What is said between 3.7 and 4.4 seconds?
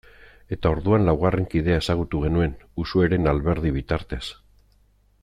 bitartez.